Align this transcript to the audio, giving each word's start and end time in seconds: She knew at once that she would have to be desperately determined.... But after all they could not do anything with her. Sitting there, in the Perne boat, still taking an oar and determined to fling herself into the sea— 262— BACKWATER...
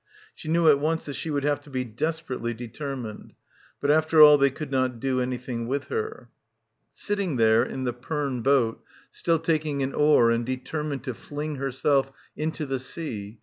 She 0.33 0.47
knew 0.47 0.67
at 0.67 0.79
once 0.79 1.05
that 1.05 1.13
she 1.13 1.29
would 1.29 1.43
have 1.43 1.61
to 1.61 1.69
be 1.69 1.83
desperately 1.83 2.55
determined.... 2.55 3.33
But 3.79 3.91
after 3.91 4.19
all 4.19 4.39
they 4.39 4.49
could 4.49 4.71
not 4.71 4.99
do 4.99 5.21
anything 5.21 5.67
with 5.67 5.89
her. 5.89 6.31
Sitting 6.91 7.35
there, 7.35 7.61
in 7.63 7.83
the 7.83 7.93
Perne 7.93 8.41
boat, 8.41 8.83
still 9.11 9.37
taking 9.37 9.83
an 9.83 9.93
oar 9.93 10.31
and 10.31 10.43
determined 10.43 11.03
to 11.03 11.13
fling 11.13 11.57
herself 11.57 12.11
into 12.35 12.65
the 12.65 12.79
sea— 12.79 12.93
262— 12.93 13.29
BACKWATER... 13.33 13.39